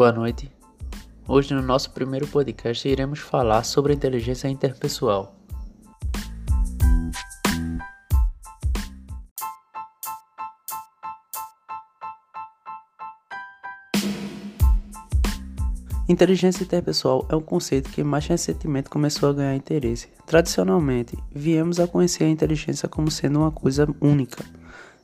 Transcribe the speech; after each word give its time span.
Boa 0.00 0.12
noite. 0.12 0.50
Hoje, 1.28 1.52
no 1.52 1.60
nosso 1.60 1.90
primeiro 1.90 2.26
podcast, 2.26 2.88
iremos 2.88 3.18
falar 3.18 3.62
sobre 3.64 3.92
inteligência 3.92 4.48
interpessoal. 4.48 5.36
Inteligência 16.08 16.62
interpessoal 16.64 17.26
é 17.28 17.36
um 17.36 17.42
conceito 17.42 17.90
que 17.90 18.02
mais 18.02 18.26
recentemente 18.26 18.88
começou 18.88 19.28
a 19.28 19.34
ganhar 19.34 19.54
interesse. 19.54 20.08
Tradicionalmente, 20.24 21.14
viemos 21.30 21.78
a 21.78 21.86
conhecer 21.86 22.24
a 22.24 22.30
inteligência 22.30 22.88
como 22.88 23.10
sendo 23.10 23.40
uma 23.40 23.50
coisa 23.50 23.86
única. 24.00 24.42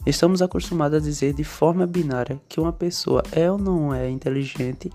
Estamos 0.06 0.40
acostumados 0.40 0.96
a 0.96 1.00
dizer 1.00 1.34
de 1.34 1.42
forma 1.42 1.84
binária 1.84 2.40
que 2.48 2.60
uma 2.60 2.72
pessoa 2.72 3.24
é 3.32 3.50
ou 3.50 3.58
não 3.58 3.92
é 3.92 4.08
inteligente. 4.08 4.88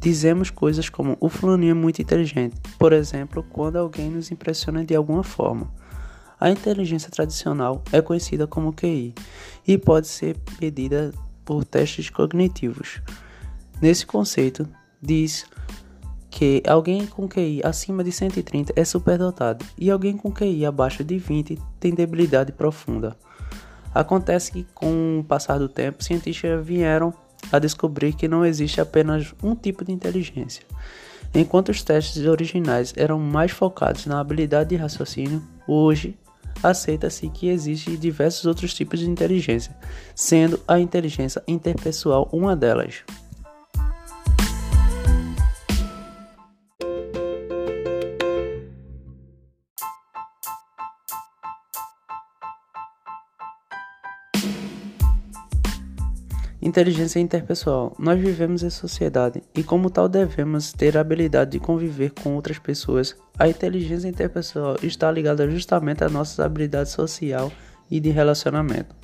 Dizemos 0.00 0.48
coisas 0.48 0.88
como 0.88 1.14
o 1.20 1.28
fulaninho 1.28 1.72
é 1.72 1.74
muito 1.74 2.00
inteligente, 2.00 2.56
por 2.78 2.94
exemplo, 2.94 3.44
quando 3.50 3.76
alguém 3.76 4.08
nos 4.08 4.30
impressiona 4.30 4.82
de 4.82 4.96
alguma 4.96 5.22
forma. 5.22 5.70
A 6.40 6.50
inteligência 6.50 7.10
tradicional 7.10 7.82
é 7.92 8.00
conhecida 8.00 8.46
como 8.46 8.72
QI 8.72 9.14
e 9.68 9.76
pode 9.76 10.08
ser 10.08 10.38
medida 10.58 11.12
por 11.44 11.62
testes 11.62 12.08
cognitivos. 12.08 13.02
Nesse 13.80 14.06
conceito, 14.06 14.66
diz 15.02 15.44
que 16.30 16.62
alguém 16.66 17.06
com 17.06 17.28
QI 17.28 17.60
acima 17.62 18.02
de 18.02 18.10
130 18.10 18.72
é 18.74 18.84
superdotado 18.86 19.66
e 19.76 19.90
alguém 19.90 20.16
com 20.16 20.32
QI 20.32 20.64
abaixo 20.64 21.04
de 21.04 21.18
20 21.18 21.58
tem 21.78 21.94
debilidade 21.94 22.52
profunda. 22.52 23.14
Acontece 23.94 24.50
que, 24.50 24.66
com 24.74 25.20
o 25.20 25.24
passar 25.24 25.58
do 25.58 25.68
tempo, 25.68 26.02
cientistas 26.02 26.66
vieram 26.66 27.14
a 27.52 27.58
descobrir 27.58 28.14
que 28.14 28.26
não 28.26 28.44
existe 28.44 28.80
apenas 28.80 29.34
um 29.42 29.54
tipo 29.54 29.84
de 29.84 29.92
inteligência. 29.92 30.64
Enquanto 31.34 31.70
os 31.70 31.82
testes 31.82 32.26
originais 32.26 32.92
eram 32.96 33.18
mais 33.18 33.50
focados 33.50 34.06
na 34.06 34.20
habilidade 34.20 34.70
de 34.70 34.76
raciocínio, 34.76 35.42
hoje 35.66 36.16
aceita-se 36.62 37.28
que 37.28 37.48
existem 37.48 37.96
diversos 37.96 38.46
outros 38.46 38.72
tipos 38.72 39.00
de 39.00 39.10
inteligência, 39.10 39.76
sendo 40.14 40.60
a 40.66 40.78
inteligência 40.78 41.42
interpessoal 41.46 42.28
uma 42.32 42.56
delas. 42.56 43.02
Inteligência 56.64 57.20
interpessoal. 57.20 57.94
Nós 57.98 58.18
vivemos 58.18 58.62
em 58.62 58.70
sociedade 58.70 59.42
e, 59.54 59.62
como 59.62 59.90
tal, 59.90 60.08
devemos 60.08 60.72
ter 60.72 60.96
a 60.96 61.02
habilidade 61.02 61.50
de 61.50 61.60
conviver 61.60 62.12
com 62.12 62.34
outras 62.34 62.58
pessoas. 62.58 63.14
A 63.38 63.46
inteligência 63.46 64.08
interpessoal 64.08 64.76
está 64.82 65.12
ligada 65.12 65.46
justamente 65.50 66.02
à 66.02 66.08
nossa 66.08 66.42
habilidade 66.42 66.88
social 66.88 67.52
e 67.90 68.00
de 68.00 68.08
relacionamento. 68.08 68.96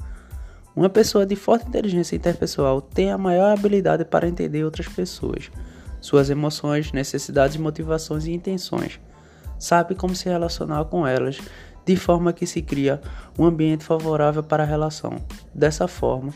Uma 0.74 0.88
pessoa 0.88 1.26
de 1.26 1.36
forte 1.36 1.68
inteligência 1.68 2.16
interpessoal 2.16 2.80
tem 2.80 3.10
a 3.10 3.18
maior 3.18 3.52
habilidade 3.52 4.06
para 4.06 4.26
entender 4.26 4.64
outras 4.64 4.88
pessoas, 4.88 5.50
suas 6.00 6.30
emoções, 6.30 6.92
necessidades, 6.92 7.58
motivações 7.58 8.24
e 8.24 8.32
intenções. 8.32 8.98
Sabe 9.58 9.94
como 9.94 10.16
se 10.16 10.30
relacionar 10.30 10.86
com 10.86 11.06
elas, 11.06 11.38
de 11.84 11.94
forma 11.94 12.32
que 12.32 12.46
se 12.46 12.62
cria 12.62 13.02
um 13.38 13.44
ambiente 13.44 13.84
favorável 13.84 14.42
para 14.42 14.62
a 14.62 14.66
relação. 14.66 15.16
Dessa 15.54 15.86
forma, 15.86 16.32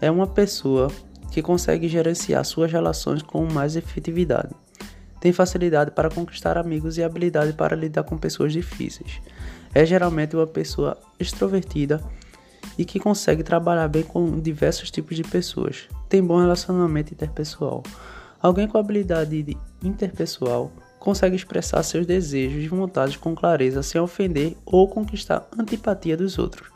é 0.00 0.10
uma 0.10 0.26
pessoa 0.26 0.90
que 1.30 1.42
consegue 1.42 1.88
gerenciar 1.88 2.44
suas 2.44 2.72
relações 2.72 3.22
com 3.22 3.44
mais 3.44 3.76
efetividade. 3.76 4.54
Tem 5.20 5.32
facilidade 5.32 5.90
para 5.90 6.08
conquistar 6.08 6.56
amigos 6.56 6.96
e 6.96 7.02
habilidade 7.02 7.52
para 7.52 7.76
lidar 7.76 8.04
com 8.04 8.16
pessoas 8.16 8.52
difíceis. 8.52 9.20
É 9.74 9.84
geralmente 9.84 10.36
uma 10.36 10.46
pessoa 10.46 10.96
extrovertida 11.18 12.02
e 12.78 12.84
que 12.84 13.00
consegue 13.00 13.42
trabalhar 13.42 13.88
bem 13.88 14.04
com 14.04 14.40
diversos 14.40 14.90
tipos 14.90 15.16
de 15.16 15.24
pessoas. 15.24 15.88
Tem 16.08 16.22
bom 16.22 16.40
relacionamento 16.40 17.12
interpessoal. 17.12 17.82
Alguém 18.40 18.68
com 18.68 18.78
habilidade 18.78 19.56
interpessoal 19.82 20.72
consegue 21.00 21.34
expressar 21.34 21.82
seus 21.82 22.06
desejos 22.06 22.62
e 22.62 22.68
vontades 22.68 23.16
com 23.16 23.34
clareza 23.34 23.82
sem 23.82 24.00
ofender 24.00 24.56
ou 24.64 24.86
conquistar 24.86 25.46
antipatia 25.58 26.16
dos 26.16 26.38
outros. 26.38 26.68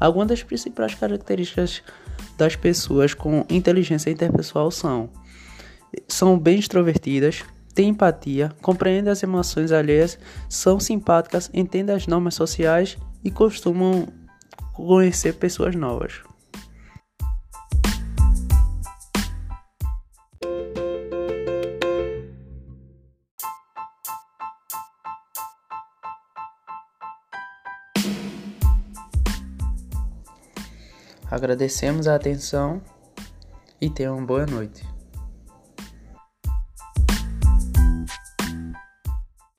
Algumas 0.00 0.28
das 0.28 0.42
principais 0.42 0.94
características 0.94 1.82
das 2.36 2.56
pessoas 2.56 3.14
com 3.14 3.44
inteligência 3.48 4.10
interpessoal 4.10 4.70
são: 4.70 5.10
são 6.06 6.38
bem 6.38 6.58
extrovertidas, 6.58 7.44
têm 7.74 7.88
empatia, 7.90 8.52
compreendem 8.60 9.12
as 9.12 9.22
emoções 9.22 9.72
alheias, 9.72 10.18
são 10.48 10.78
simpáticas, 10.78 11.50
entendem 11.52 11.94
as 11.94 12.06
normas 12.06 12.34
sociais 12.34 12.96
e 13.24 13.30
costumam 13.30 14.06
conhecer 14.72 15.34
pessoas 15.34 15.74
novas. 15.74 16.27
Agradecemos 31.30 32.08
a 32.08 32.14
atenção 32.14 32.80
e 33.80 33.90
tenham 33.90 34.16
uma 34.16 34.26
boa 34.26 34.46
noite. 34.46 34.97